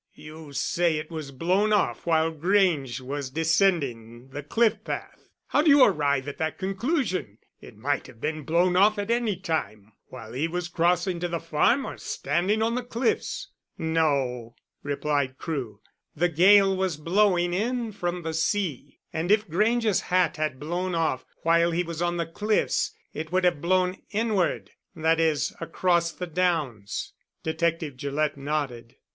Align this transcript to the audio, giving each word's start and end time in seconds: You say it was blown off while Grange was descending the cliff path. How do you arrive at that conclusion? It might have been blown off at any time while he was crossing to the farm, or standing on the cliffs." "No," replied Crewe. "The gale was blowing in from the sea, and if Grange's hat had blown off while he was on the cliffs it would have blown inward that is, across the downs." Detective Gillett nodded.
You 0.15 0.51
say 0.51 0.97
it 0.97 1.11
was 1.11 1.29
blown 1.29 1.71
off 1.71 2.07
while 2.07 2.31
Grange 2.31 3.01
was 3.01 3.29
descending 3.29 4.29
the 4.29 4.41
cliff 4.41 4.83
path. 4.83 5.29
How 5.49 5.61
do 5.61 5.69
you 5.69 5.83
arrive 5.83 6.27
at 6.27 6.39
that 6.39 6.57
conclusion? 6.57 7.37
It 7.59 7.77
might 7.77 8.07
have 8.07 8.19
been 8.19 8.41
blown 8.41 8.75
off 8.75 8.97
at 8.97 9.11
any 9.11 9.35
time 9.35 9.93
while 10.07 10.33
he 10.33 10.47
was 10.47 10.69
crossing 10.69 11.19
to 11.19 11.27
the 11.27 11.39
farm, 11.39 11.85
or 11.85 11.99
standing 11.99 12.63
on 12.63 12.73
the 12.73 12.81
cliffs." 12.81 13.49
"No," 13.77 14.55
replied 14.81 15.37
Crewe. 15.37 15.81
"The 16.15 16.29
gale 16.29 16.75
was 16.75 16.97
blowing 16.97 17.53
in 17.53 17.91
from 17.91 18.23
the 18.23 18.33
sea, 18.33 19.01
and 19.13 19.29
if 19.29 19.47
Grange's 19.51 20.01
hat 20.01 20.37
had 20.37 20.59
blown 20.59 20.95
off 20.95 21.27
while 21.43 21.69
he 21.69 21.83
was 21.83 22.01
on 22.01 22.17
the 22.17 22.25
cliffs 22.25 22.95
it 23.13 23.31
would 23.31 23.43
have 23.43 23.61
blown 23.61 23.97
inward 24.09 24.71
that 24.95 25.19
is, 25.19 25.53
across 25.61 26.11
the 26.11 26.25
downs." 26.25 27.13
Detective 27.43 27.97
Gillett 27.97 28.35
nodded. 28.35 28.95